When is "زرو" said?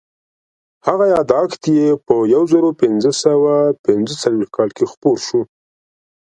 2.51-2.69